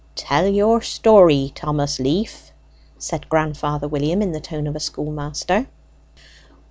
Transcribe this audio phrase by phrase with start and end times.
[0.15, 2.51] "Tell your story, Thomas Leaf,"
[2.97, 5.67] said grandfather William in the tone of a schoolmaster.